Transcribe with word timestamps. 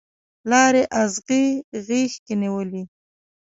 لارې 0.49 0.83
اغزي 1.01 1.45
غیږ 1.85 2.11
کې 2.25 2.33
نیولي 2.41 2.83